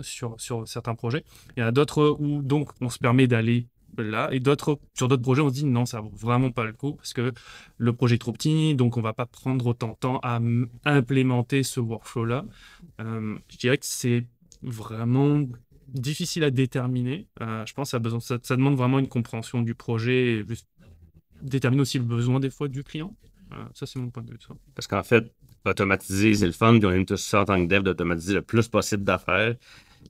[0.00, 1.24] sur, sur certains projets.
[1.56, 5.08] Il y en a d'autres où donc on se permet d'aller là et d'autres sur
[5.08, 7.32] d'autres projets on se dit non ça vaut vraiment pas le coup parce que
[7.78, 10.38] le projet est trop petit donc on va pas prendre autant de temps à
[10.84, 12.44] implémenter ce workflow là
[13.00, 14.24] je dirais que c'est
[14.62, 15.46] vraiment
[15.88, 17.26] difficile à déterminer.
[17.40, 20.66] Euh, je pense que ça, besoin, ça, demande vraiment une compréhension du projet et juste
[21.42, 23.14] déterminer aussi le besoin des fois du client.
[23.24, 23.27] Euh,
[23.74, 24.54] ça c'est mon point de vue ça.
[24.74, 25.32] Parce qu'en fait,
[25.64, 28.42] automatiser, c'est le fun, puis on aime tous ça en tant que dev d'automatiser le
[28.42, 29.54] plus possible d'affaires.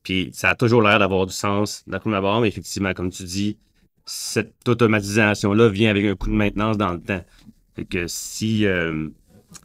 [0.02, 3.24] Puis ça a toujours l'air d'avoir du sens d'un premier abord, mais effectivement, comme tu
[3.24, 3.58] dis,
[4.04, 7.24] cette automatisation-là vient avec un coût de maintenance dans le temps.
[7.74, 9.08] Fait que si, euh,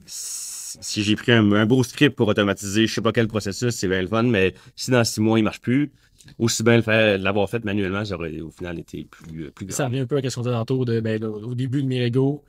[0.05, 3.87] si, j'ai pris un, un beau script pour automatiser je sais pas quel processus, c'est
[3.87, 5.91] bien le fun, mais si dans six mois il marche plus,
[6.39, 9.83] aussi bien le faire, l'avoir fait manuellement, ça aurait au final été plus, plus Ça
[9.83, 9.91] grave.
[9.91, 12.39] revient un peu à ce qu'on disait tantôt de, ben, là, au début de on,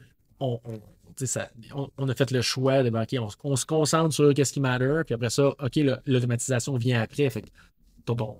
[0.41, 0.81] on, sais,
[1.17, 4.33] ça- on- on a fait le choix de OK, on, se- on se concentre sur
[4.35, 7.29] qu'est-ce qui matter, puis après ça, OK, l'automatisation vient après.
[7.31, 7.49] Fait que
[8.05, 8.37] ton- ton-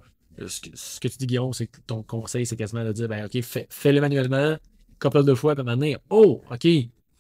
[0.47, 3.09] ce, que, ce que tu dis, Guillaume, c'est que ton conseil, c'est quasiment de dire
[3.09, 4.57] ben, OK, fais- fais-le manuellement,
[5.01, 6.67] couple de fois, puis maintenant, oh, OK,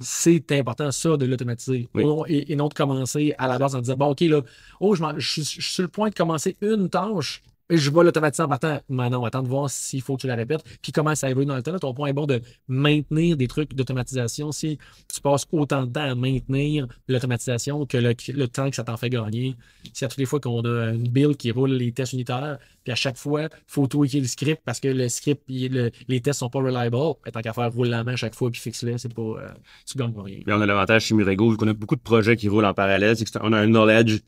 [0.00, 1.88] c'est important ça de l'automatiser.
[1.94, 2.02] Oui.
[2.28, 4.42] Et, et non de commencer à la base en disant bon, OK, là,
[4.80, 7.42] oh, je suis sur le point de commencer une tâche.
[7.70, 8.79] Et je vais l'automatiser en partant.
[8.90, 10.62] Mais non, attends de voir s'il faut que tu la répètes.
[10.83, 11.79] Puis comment ça évolue dans le temps.
[11.79, 14.53] Ton point est bon de maintenir des trucs d'automatisation.
[14.53, 14.79] Si
[15.12, 19.09] tu passes autant de temps à maintenir l'automatisation que le, temps que ça t'en fait
[19.09, 19.57] gagner.
[19.94, 22.92] Si à toutes les fois qu'on a une build qui roule les tests unitaires, puis
[22.92, 26.50] à chaque fois, il faut tweaker le script parce que le script, les tests sont
[26.50, 29.12] pas reliable, ben, tant qu'à faire rouler la main à chaque fois puis fixe-le, c'est
[29.12, 29.22] pas.
[29.22, 29.48] euh,
[29.87, 30.40] tu gagnes rien.
[30.46, 33.31] On a l'avantage chez Murego, qu'on a beaucoup de projets qui roulent en parallèle, c'est
[33.31, 34.20] qu'on a un knowledge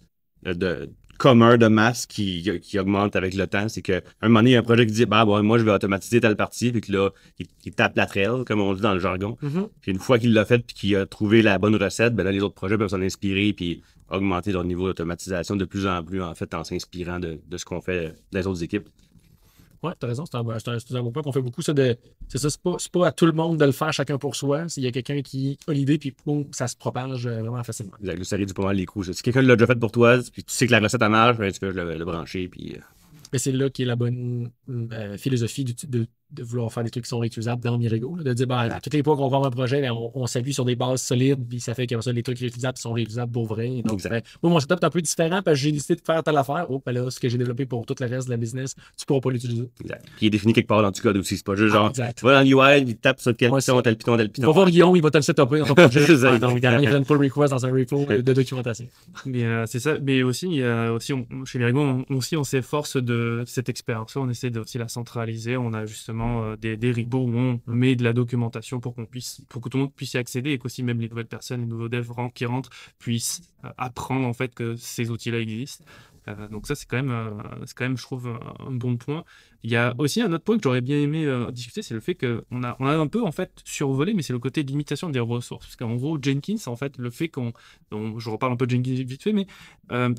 [0.43, 3.69] de, commun de masse qui, qui augmente avec le temps.
[3.69, 5.59] C'est qu'à un moment donné, il y a un projet qui dit bah, bon, moi,
[5.59, 8.75] je vais automatiser telle partie, puis que là, il, il tape la trail, comme on
[8.75, 9.37] dit dans le jargon.
[9.43, 9.69] Mhm.
[9.81, 12.33] Puis une fois qu'il l'a fait puis qu'il a trouvé la bonne recette, ben là,
[12.33, 16.23] les autres projets peuvent s'en inspirer puis augmenter leur niveau d'automatisation de plus en plus,
[16.23, 18.89] en fait, en s'inspirant de, de ce qu'on fait des autres équipes.
[19.83, 21.97] Ouais, t'as raison, c'est un, un, un bon point qu'on fait beaucoup ça de.
[22.29, 24.69] C'est ça, c'est pas, pas à tout le monde de le faire chacun pour soi.
[24.69, 27.93] S'il y a quelqu'un qui a l'idée, puis boum, ça se propage euh, vraiment facilement.
[28.01, 28.25] Exact.
[28.25, 29.05] Ça réduit pas mal les coûts.
[29.05, 31.37] Si quelqu'un l'a déjà fait pour toi, puis tu sais que la recette en marche,
[31.39, 32.49] ben, tu peux le, le brancher.
[32.49, 32.81] Puis, euh,
[33.33, 36.91] Mais c'est là qui est la bonne euh, philosophie du- de, de vouloir faire des
[36.91, 38.17] trucs qui sont réutilisables dans Mirigo.
[38.17, 40.27] là, de dire, ben, à toutes les fois qu'on va un projet, ben, on, on
[40.27, 43.31] s'appuie sur des bases solides, puis ça fait que ça, les trucs réutilisables sont réutilisables
[43.33, 43.83] pour vrai.
[43.85, 46.23] Donc, ben, moi, mon setup est un peu différent parce que j'ai décidé de faire
[46.23, 46.67] telle affaire.
[46.69, 49.07] Oh, ben là, ce que j'ai développé pour tout le reste de la business, tu
[49.07, 49.69] pourras pas l'utiliser.
[49.81, 50.05] exact.
[50.05, 51.37] Puis il est défini quelque part dans le code aussi.
[51.37, 52.19] C'est pas juste Ah, genre, exact.
[52.19, 54.47] tu vas dans l'UI, il tape sur Ouais, piton, tel piton, tel piton.
[54.49, 56.01] vas voir Guillaume, il va te le setuper dans ton projet.
[56.27, 58.87] Ah, donc, il y a une pull request dans un repo de, documentation.
[59.27, 59.97] Mais euh, c'est ça.
[60.03, 63.69] Mais aussi, il y a aussi on- chez Mirigo, on, aussi, on s'efforce de cette
[63.69, 64.23] expérience-là.
[64.23, 65.57] On essaie de aussi la centraliser.
[65.57, 69.43] On a justement euh, des, des où on met de la documentation pour qu'on puisse,
[69.49, 71.67] pour que tout le monde puisse y accéder et qu'aussi même les nouvelles personnes, les
[71.67, 75.85] nouveaux devs qui rentrent puissent euh, apprendre en fait que ces outils-là existent.
[76.29, 77.31] Euh, donc ça, c'est quand même, euh,
[77.67, 79.25] c'est quand même, je trouve, un, bon point.
[79.63, 82.01] Il y a aussi un autre point que j'aurais bien aimé euh, discuter, c'est le
[82.01, 85.09] fait qu'on a, on a un peu en fait survolé, mais c'est le côté limitation
[85.09, 85.67] des ressources.
[85.67, 87.53] Parce qu'en gros, Jenkins, en fait, le fait qu'on,
[87.93, 89.47] on- je reparle un peu de Jenkins vite fait, mais
[89.91, 90.15] on,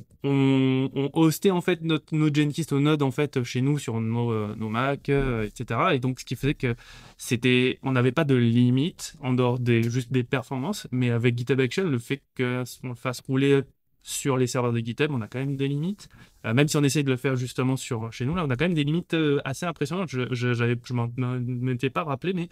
[0.94, 4.56] on hostait en fait notre, nos Jenkins, nos nodes en fait chez nous sur nos,
[4.56, 5.96] nos Mac, etc.
[5.96, 6.76] Et donc ce qui faisait que
[7.18, 11.60] c'était, on n'avait pas de limite en dehors des juste des performances, mais avec GitHub
[11.60, 13.62] Action, le fait qu'on le fasse rouler
[14.08, 16.08] sur les serveurs de GitHub, on a quand même des limites.
[16.46, 18.56] Euh, même si on essaie de le faire justement sur chez nous, là, on a
[18.56, 20.10] quand même des limites euh, assez impressionnantes.
[20.10, 22.48] Je m'en- m'étais pas rappelé, mais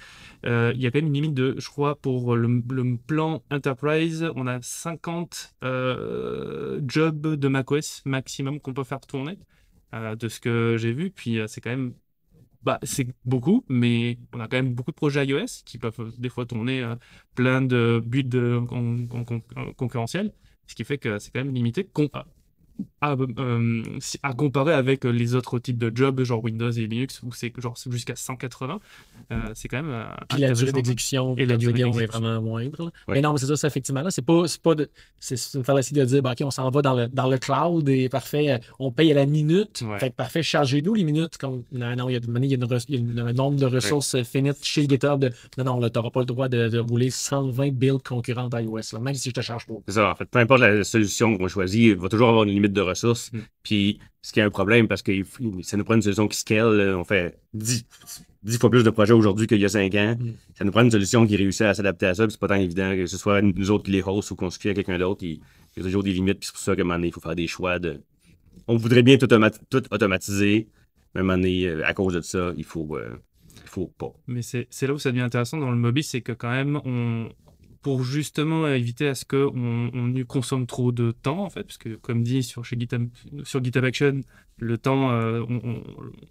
[0.45, 4.27] euh, il y a quand même une limite de, je crois, pour le, plan Enterprise,
[4.35, 9.39] on a 50 euh, jobs de macOS maximum qu'on peut faire tourner,
[9.93, 11.09] de ce que j'ai vu.
[11.09, 11.93] Puis c'est quand même,
[12.63, 16.29] bah, c'est beaucoup, mais on a quand même beaucoup de projets iOS qui peuvent des
[16.29, 16.83] fois tourner
[17.35, 20.33] plein de builds con- con- con- concurrentiels,
[20.67, 21.83] ce qui fait que c'est quand même limité.
[21.85, 22.09] com-
[23.01, 23.83] à, euh,
[24.23, 27.53] à comparer avec euh, les autres types de jobs, genre Windows et Linux, où c'est
[27.61, 28.79] genre jusqu'à 180,
[29.31, 29.91] euh, c'est quand même.
[29.91, 32.85] euh, Puis la durée d'exécution Et la durée est vraiment moindre.
[33.07, 33.15] Ouais.
[33.15, 34.01] Mais non, mais c'est ça, ça, effectivement.
[34.01, 36.81] Là, c'est pas, pas de- c'est une fallacie de dire, ben, OK, on s'en va
[36.81, 39.83] dans le, dans le cloud et parfait, euh, on paye à la minute.
[39.87, 39.99] Ouais.
[39.99, 41.37] Fait que parfait, chargez-nous les minutes.
[41.37, 43.33] Comme, non, non, il y a, il y a, une re- il y a un
[43.33, 45.19] nombre de ressources finites chez GitHub.
[45.19, 48.79] De, non, non, là, t'auras pas le droit de, de rouler 120 builds concurrentes iOS,
[48.93, 49.73] là, même si je te charge pas.
[49.87, 50.25] C'est ça, en fait.
[50.25, 53.31] Peu importe la solution qu'on choisit, il va toujours avoir une limite de ressources.
[53.31, 53.39] Mm.
[53.63, 55.11] Puis, ce qui est un problème, parce que
[55.61, 56.95] ça nous prend une solution qui scale.
[56.95, 57.85] On fait 10,
[58.43, 60.15] 10 fois plus de projets aujourd'hui qu'il y a 5 ans.
[60.19, 60.33] Mm.
[60.55, 62.23] Ça nous prend une solution qui réussit à s'adapter à ça.
[62.23, 64.49] Puis, c'est pas tant évident que ce soit nous autres qui les host ou qu'on
[64.49, 65.23] se fie à quelqu'un d'autre.
[65.23, 65.39] Il,
[65.77, 66.39] y a toujours des limites.
[66.39, 68.01] Puis, c'est pour ça qu'à un moment donné, il faut faire des choix de.
[68.67, 70.67] On voudrait bien tout, automa- tout automatiser.
[71.13, 73.15] Mais à un moment donné, euh, à cause de ça, il faut, euh,
[73.63, 74.13] il faut pas.
[74.27, 77.29] Mais c'est là où ça devient intéressant dans le mobile, c'est que quand même, on,
[77.85, 81.89] pour justement éviter à ce qu'on on consomme trop de temps, en fait, parce que
[81.89, 83.09] comme dit sur, GitHub,
[83.43, 84.21] sur GitHub Action,
[84.57, 85.43] le temps, euh,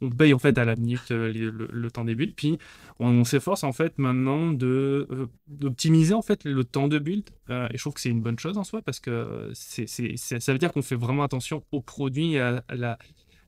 [0.00, 2.58] on, paye en fait à la minute euh, le, temps des builds, puis
[2.98, 7.68] on, s'efforce en fait maintenant de euh, d'optimiser en fait le temps de build, et
[7.74, 10.72] je trouve que c'est une bonne chose en soi, parce que c'est ça veut dire
[10.72, 12.98] qu'on fait vraiment attention au produit, à, à la,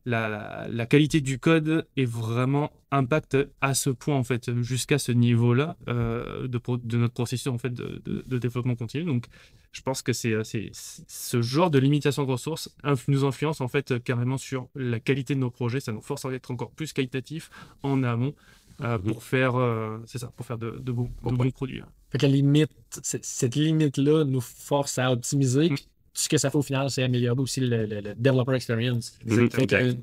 [0.07, 5.13] la, la qualité du code est vraiment impact à ce point en fait jusqu'à ce
[5.13, 9.05] niveau-là euh, de, pro- de notre processus en fait de, de- de développement continu.
[9.05, 9.27] Donc
[9.73, 13.61] je pense que c'est c'est- c'est- ce genre de limitation de ressources inf- nous influence
[13.61, 15.81] en fait carrément sur la qualité de nos projets.
[15.81, 17.51] Ça nous force à être encore plus qualitatif
[17.83, 18.35] en amont
[18.83, 21.83] euh, pour faire euh, c'est ça pour faire de, de bons, de bons produits.
[22.11, 22.71] Fait que la limite,
[23.03, 25.71] cette limite-là nous force à optimiser.
[25.71, 25.77] Mm.
[26.19, 29.19] Ce que ça fait au final, c'est améliorer aussi le, le- le developer experience.
[29.27, 29.83] Mhm, que, exact.
[29.83, 29.95] euh,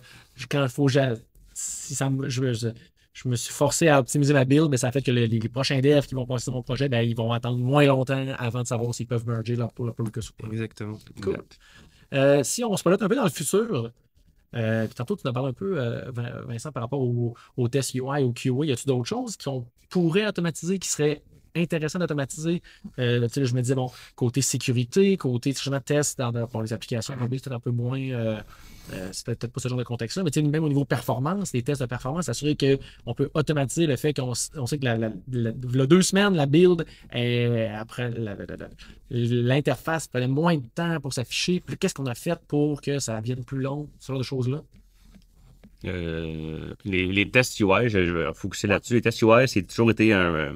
[0.50, 0.88] quand il faut,
[1.54, 2.68] si ça me- je, je-
[3.14, 5.80] je me suis forcé à optimiser ma build, mais ça fait que le- les, prochains
[5.82, 8.68] devs qui vont passer sur mon projet, ben, ils vont attendre moins longtemps avant de
[8.68, 10.48] savoir s'ils peuvent merger leur, request ou pas.
[10.50, 10.98] Exactement.
[11.22, 11.38] Cool.
[12.14, 13.92] Euh, si on se projette un peu dans le futur,
[14.56, 17.34] euh, puis tantôt tu nous as parlé un peu, euh, Vin- Vincent, par rapport au,
[17.58, 21.24] au test UI, au QA, y a-t-il d'autres choses qu'on pourrait automatiser qui seraient
[21.56, 22.62] intéressantes d'automatiser?
[23.00, 25.54] Euh, je me disais, bon, côté sécurité, côté
[25.86, 28.00] test dans, pour les applications mobiles, c'est un peu moins.
[28.00, 28.40] Euh,
[28.92, 31.82] euh, c'est peut-être pas ce genre de contexte-là, mais même au niveau performance, les tests
[31.82, 35.10] de performance, s'assurer qu'on peut automatiser le fait qu'on on sait que la,
[35.86, 38.12] deux semaines, la build, est, après
[39.10, 41.64] l'interface prenait moins de temps pour s'afficher.
[41.80, 44.64] Qu'est-ce qu'on a fait pour que ça vienne plus long, ce genre de choses-là?
[45.86, 48.96] Les, les tests UI, je, vais focuser là-dessus.
[48.96, 50.56] Les tests UI, c'est toujours été un,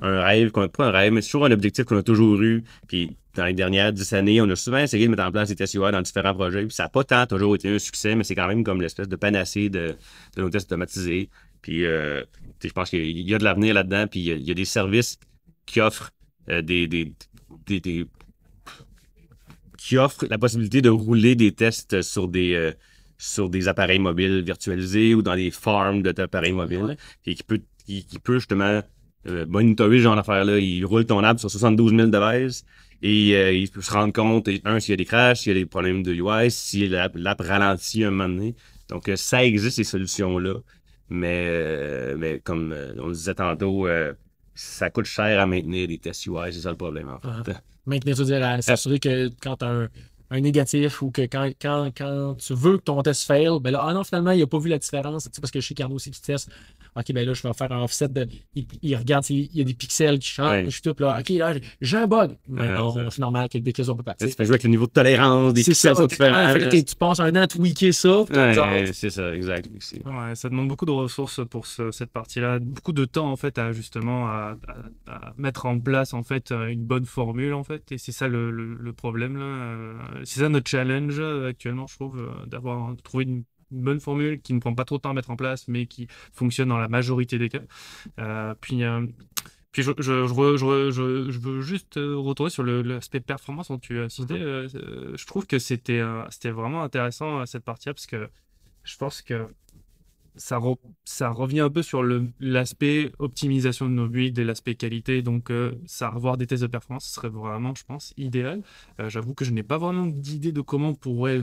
[0.00, 2.64] un rêve, qu'on- pas un rêve, mais c'est toujours un objectif qu'on a toujours eu.
[2.88, 5.56] Puis dans les dernières dix années, on a souvent essayé de mettre en place des
[5.56, 6.62] tests UI dans différents projets.
[6.66, 9.08] Puis ça n'a pas tant toujours été un succès, mais c'est quand même comme l'espèce
[9.08, 9.94] de panacée de,
[10.36, 11.28] de nos tests automatisés.
[11.62, 12.22] Puis euh,
[12.64, 14.06] je pense qu'il y a de l'avenir là-dedans.
[14.10, 15.18] Puis il y a, il y a des services
[15.66, 16.10] qui offrent
[16.48, 17.12] euh, des, des,
[17.66, 18.06] des- des-
[19.78, 22.72] qui offrent la possibilité de rouler des tests sur des, euh,
[23.18, 26.96] sur des appareils mobiles virtualisés ou dans des farms d'appareils mobiles Ouais.
[27.26, 28.82] et qui peut, qui, qui peut justement
[29.26, 30.58] euh, monitorer ce genre d'affaires-là.
[30.58, 32.64] Il roule ton app sur 72 000 devices
[33.02, 35.52] et euh, il peut se rendre compte, et, un, s'il y a des crashs, s'il
[35.52, 38.54] y a des problèmes de UI, si l'app l'app ralentit un moment donné.
[38.88, 40.54] Donc, euh, ça existe, ces solutions-là.
[41.08, 43.88] Mais, euh, mais comme euh, on le disait tantôt,
[44.54, 47.56] ça coûte cher à maintenir des tests UI, c'est ça le problème en fait.
[47.86, 49.88] Maintenir, tu veux dire, à s'assurer que quand tu as un,
[50.30, 53.82] un négatif ou que quand, quand, quand tu veux que ton test fail, ben là,
[53.82, 55.24] ah non, finalement, il n'a pas vu la différence.
[55.24, 56.50] Tu sais, parce que chez Carnot aussi, tu testes.
[56.96, 58.26] OK, ben là, je vais faire un offset de.
[58.54, 60.50] Il, il regarde s'il il y a des pixels qui changent.
[60.50, 60.64] Ouais.
[60.64, 61.18] Je suis tout là.
[61.20, 62.36] OK, là, j'ai- un bug.
[62.48, 63.10] Mais Ouais, non, ça.
[63.10, 64.26] c'est normal que le pixel soit pas Ça, parti.
[64.28, 65.90] Tu fais jouer avec le niveau de tolérance, des C'est ça.
[65.90, 66.34] pixels sont différents.
[66.36, 68.20] Ah, tu passes un an à tweaker ça.
[68.22, 69.68] Ouais, c'est ça, exact.
[70.34, 73.72] Ça demande beaucoup de ressources pour ce- cette partie-là, beaucoup de temps en fait à
[73.72, 74.56] justement à,
[75.06, 78.12] à- à mettre en place en fait euh, une bonne formule en fait, et c'est
[78.12, 79.44] ça le, le- le problème là.
[79.44, 84.40] euh, C'est ça notre challenge euh, actuellement, je trouve, d'avoir trouvé une, une bonne formule
[84.40, 86.78] qui ne prend pas trop de temps à mettre en place, mais qui fonctionne dans
[86.78, 87.60] la majorité des cas.
[88.20, 89.06] Euh, puis euh,
[89.72, 90.90] puis je, je, je,
[91.30, 94.34] je veux juste euh, retourner sur l'aspect performance dont tu as cité.
[94.34, 94.68] euh,
[95.16, 98.28] je trouve que c'était c'était vraiment intéressant cette partie-là parce que
[98.84, 99.46] je pense que
[100.36, 102.02] ça, re- ça revient un peu sur
[102.40, 105.22] l'aspect optimisation de nos builds et l'aspect qualité.
[105.22, 108.62] Donc, euh, ça, avoir des tests de performance ce serait vraiment, je pense, idéal.
[109.00, 111.42] Euh, J'avoue que je n'ai pas vraiment d'idée de comment on pourrait,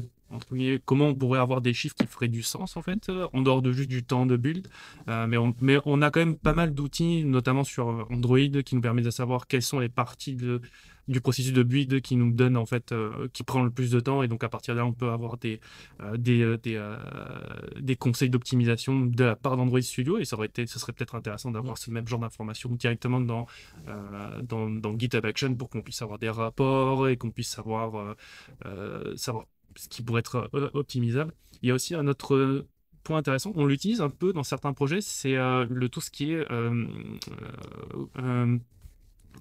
[0.86, 3.62] comment on pourrait avoir des chiffres qui feraient du sens, en fait, euh, en dehors
[3.62, 4.68] de juste du temps de build.
[5.08, 8.62] Euh, mais, on, mais on a quand même pas mal d'outils, notamment sur euh, Android,
[8.66, 10.62] qui nous permettent de savoir quelles sont les parties de,
[11.08, 14.00] du processus de build qui nous donne, en fait, euh, qui prend le plus de
[14.00, 14.22] temps.
[14.24, 15.60] Et donc, à partir de là, on peut avoir des,
[16.02, 16.96] euh, des, des,
[17.80, 21.16] des conseils d'optimisation de la part d'Android Studio et ça aurait été, ce serait peut-être
[21.16, 23.46] intéressant d'avoir ce même genre d'informations directement dans,
[24.44, 28.16] dans, dans GitHub Action pour qu'on puisse avoir des rapports et qu'on puisse savoir,
[29.16, 29.46] savoir
[29.78, 31.34] ce qui pourrait être euh, optimisable.
[31.62, 32.68] Il y a aussi un autre euh,
[33.04, 36.34] point intéressant, on l'utilise un peu dans certains projets, c'est euh, le tout ce qui
[36.34, 36.46] est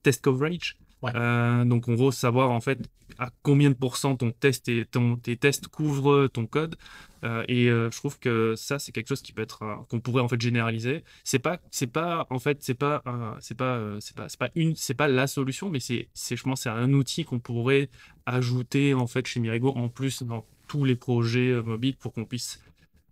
[0.02, 0.76] test coverage.
[1.04, 2.78] Euh, donc en gros savoir en fait
[3.18, 6.76] à combien de pourcents ton test et ton, tes tests couvrent ton code.
[7.24, 10.22] Euh, et euh, je trouve que ça c'est quelque chose qui peut être qu'on pourrait
[10.22, 11.04] en fait généraliser.
[11.24, 13.02] C'est pas c'est pas en fait c'est pas
[13.40, 16.42] c'est pas c'est pas c'est pas une c'est pas la solution mais c'est c'est je
[16.42, 17.88] pense c'est un outil qu'on pourrait
[18.26, 22.60] ajouter en fait chez Mirigo en plus dans tous les projets mobiles pour qu'on puisse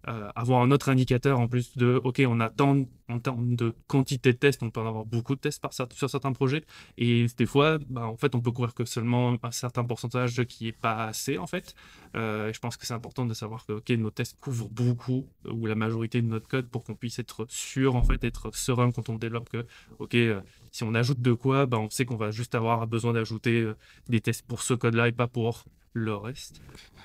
[0.08, 4.32] euh, avoir un autre indicateur en plus de OK, on attend en termes de quantité
[4.32, 6.64] de tests, on peut en avoir beaucoup de tests par, sur certains projets.
[6.98, 10.68] Et des fois, bah, en fait, on peut couvrir que seulement un certain pourcentage qui
[10.68, 11.74] est pas assez en fait.
[12.16, 15.66] Euh, je pense que c'est important de savoir que OK, nos tests couvrent beaucoup ou
[15.66, 19.08] la majorité de notre code pour qu'on puisse être sûr, en fait, être serein quand
[19.08, 19.66] on développe que
[19.98, 20.40] OK, euh,
[20.70, 23.70] si on ajoute de quoi, bah, on sait qu'on va juste avoir besoin d'ajouter
[24.08, 25.64] des tests pour ce code-là et pas pour
[25.94, 26.60] le reste.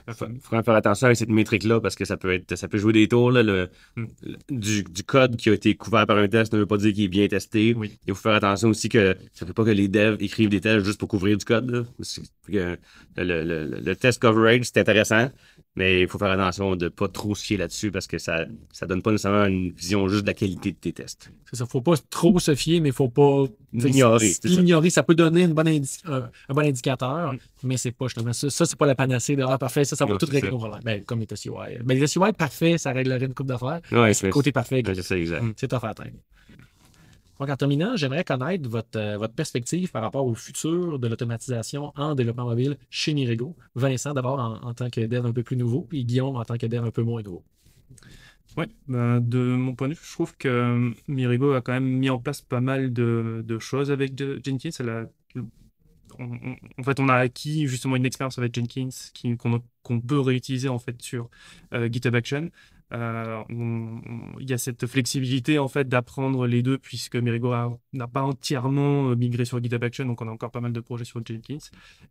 [0.07, 2.93] Il faut faire attention avec cette métrique-là parce que ça peut être ça peut jouer
[2.93, 3.31] des tours.
[3.31, 4.05] Là, le, Hmm.
[4.49, 7.03] du, du code qui a été couvert par un test ne veut pas dire qu'il
[7.03, 7.75] est bien testé.
[7.77, 7.99] Oui.
[8.07, 10.61] Il faut faire attention aussi que ça ne fait pas que les devs écrivent des
[10.61, 11.69] tests juste pour couvrir du code.
[11.69, 11.83] là.
[12.47, 12.77] Que
[13.17, 15.29] Le, le- le- le test coverage, c'est intéressant,
[15.75, 18.45] mais il faut faire attention de ne pas trop se fier là-dessus parce que ça
[18.45, 21.31] ne donne pas nécessairement une vision juste de la qualité de tes tests.
[21.49, 21.65] C'est ça.
[21.67, 24.29] Faut pas trop se fier, mais faut pas L'ignorer,
[24.89, 24.89] ça.
[24.89, 27.37] Ça peut donner une bonne indi- un, un bon indicateur, Mm.
[27.63, 28.49] mais c'est pas justement ça.
[28.49, 30.49] Ça, c'est pas la panacée de Ah, parfait, ça, ça va Non, tout c'est régler
[30.49, 30.81] nos problèmes.
[30.83, 31.49] Ben, comme les TCY.
[31.83, 33.81] Ben, les TCY, parfait, ça réglerait une coupe d'affaires.
[33.91, 35.43] Ouais, C'est le côté parfait, c'est ça, exact.
[35.57, 36.17] c'est tough à atteindre.
[37.39, 41.93] Donc, en terminant, j'aimerais connaître votre, euh, votre perspective par rapport au futur de l'automatisation
[41.95, 43.55] en développement mobile chez Mirego.
[43.75, 46.57] Vincent, d'abord, en, en tant que dev un peu plus nouveau, puis Guillaume, en tant
[46.57, 47.43] que dev un peu moins nouveau.
[48.57, 51.85] Ouais, ben, de mon point de vue, je trouve que euh, Mirigo a quand même
[51.87, 54.71] mis en place pas mal de, de choses avec de- Jenkins.
[54.79, 55.05] Elle a-
[56.17, 58.89] on- en fait, on a acquis justement une expérience avec Jenkins
[59.83, 61.29] qu'on peut réutiliser en fait sur
[61.73, 62.49] euh, GitHub Action.
[62.91, 63.43] Euh,
[64.39, 68.23] il y a cette flexibilité en fait d'apprendre les deux puisque Mirigo a- n'a pas
[68.23, 71.21] entièrement euh, migré sur GitHub Action, donc on a encore pas mal de projets sur
[71.23, 71.59] Jenkins.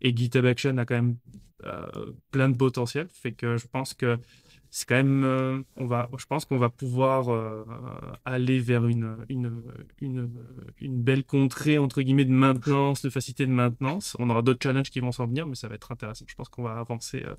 [0.01, 1.17] Et GitHub Action a quand même
[2.31, 4.17] plein de potentiel, fait que je pense que
[4.71, 7.65] c'est quand même, euh, on va, je pense qu'on va pouvoir euh,
[8.25, 9.17] aller vers une,
[10.83, 14.17] belle contrée, entre guillemets, de maintenance, de facilité de maintenance.
[14.19, 16.27] On aura d'autres challenges qui vont s'en venir, mais ça va être intéressant.
[16.29, 17.35] Je pense qu'on va avancer euh,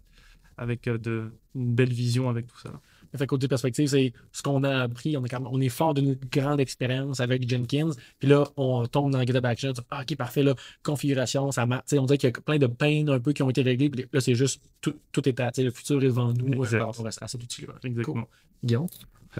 [0.57, 2.71] avec de, une belle vision avec tout ça.
[3.17, 5.17] Fait côté perspective, c'est ce qu'on a appris.
[5.17, 7.89] On, est quand même- on est fort d'une grande expérience avec Jenkins.
[8.19, 9.73] Puis là, on tombe dans GitHub Action.
[9.89, 10.43] Ah, OK, parfait.
[10.43, 11.83] Là, configuration, ça marche.
[11.85, 13.61] Tu sais, On dirait qu'il y a plein de pains un peu qui ont été
[13.61, 13.89] réglés.
[13.89, 15.51] Puis là, c'est juste tout, tout est à.
[15.51, 17.73] tu sais, Le futur est devant nous par rapport à, cet outil-là.
[17.83, 18.21] Exactement.
[18.21, 18.29] Cool.
[18.63, 18.87] Guillaume?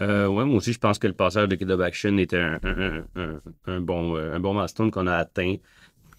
[0.02, 3.04] Euh, ouais, moi aussi, je pense que le passage de GitHub Action était un, un-
[3.16, 5.56] un- un bon, euh, un bon milestone qu'on a atteint,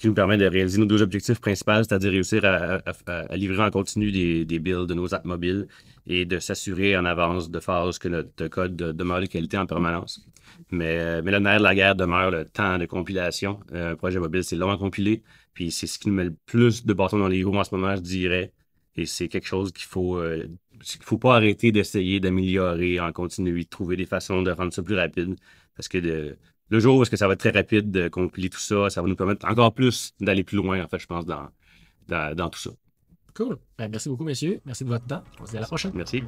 [0.01, 4.11] qui nous permet de réaliser nos deux objectifs principaux, c'est-à-dire réussir à, livrer en continu
[4.11, 5.69] des, builds de nos apps mobiles
[6.07, 9.67] et de s'assurer en avance de phase que notre code de- demeure de qualité en
[9.67, 10.27] permanence.
[10.71, 13.61] Mais, euh, mais le nerf de la guerre demeure le temps de compilation.
[13.73, 16.35] Euh, un projet mobile, c'est long à compiler, puis c'est ce qui nous met le
[16.47, 18.53] plus de bâtons dans les roues en ce moment, je dirais.
[18.97, 20.47] Et c'est quelque chose qu'il faut, euh,
[20.83, 24.83] qu'il faut pas arrêter d'essayer d'améliorer en continu, de trouver des façons de rendre ça
[24.83, 25.37] plus rapide.
[25.77, 26.37] Parce que de-
[26.71, 29.03] le jour où est-ce que ça va être très rapide de compiler tout ça, ça
[29.03, 31.49] va nous permettre encore plus d'aller plus loin, en fait, je pense, dans,
[32.09, 32.71] dans, dans tout ça.
[33.35, 33.59] Cool.
[33.79, 34.61] Ben, merci beaucoup, messieurs.
[34.65, 35.23] Merci de votre temps.
[35.41, 35.93] On se dit à la prochaine.
[35.95, 36.23] Merci.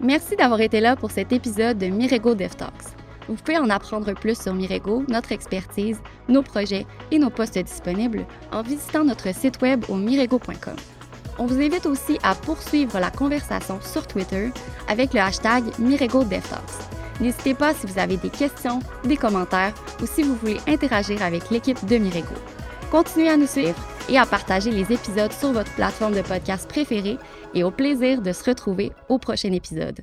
[0.00, 2.96] Merci d'avoir été là pour cet épisode de Mirego Dev Talks.
[3.28, 8.26] Vous pouvez en apprendre plus sur Mirego, notre expertise, nos projets et nos postes disponibles
[8.52, 10.76] en visitant notre site web au mirego.com.
[11.38, 14.50] On vous invite aussi à poursuivre la conversation sur Twitter
[14.88, 17.05] avec le hashtag Mirego Dev Talks.
[17.20, 21.50] N'hésitez pas si vous avez des questions, des commentaires ou si vous voulez interagir avec
[21.50, 22.34] l'équipe de Mirego.
[22.90, 27.18] Continuez à nous suivre et à partager les épisodes sur votre plateforme de podcast préférée
[27.54, 30.00] et au plaisir de se retrouver au prochain épisode.